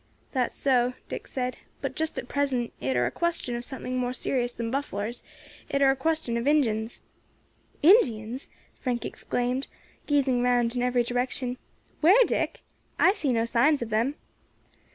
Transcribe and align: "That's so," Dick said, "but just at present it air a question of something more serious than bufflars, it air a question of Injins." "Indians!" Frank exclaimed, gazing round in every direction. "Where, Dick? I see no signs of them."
"That's 0.31 0.55
so," 0.55 0.93
Dick 1.09 1.27
said, 1.27 1.57
"but 1.79 1.95
just 1.95 2.17
at 2.17 2.27
present 2.27 2.73
it 2.81 2.95
air 2.95 3.05
a 3.05 3.11
question 3.11 3.55
of 3.55 3.63
something 3.63 3.99
more 3.99 4.13
serious 4.13 4.51
than 4.51 4.71
bufflars, 4.71 5.21
it 5.69 5.79
air 5.79 5.91
a 5.91 5.95
question 5.95 6.37
of 6.37 6.47
Injins." 6.47 7.01
"Indians!" 7.83 8.49
Frank 8.79 9.05
exclaimed, 9.05 9.67
gazing 10.07 10.41
round 10.41 10.75
in 10.75 10.81
every 10.81 11.03
direction. 11.03 11.59
"Where, 11.99 12.25
Dick? 12.25 12.61
I 12.97 13.13
see 13.13 13.31
no 13.31 13.45
signs 13.45 13.83
of 13.83 13.91
them." 13.91 14.15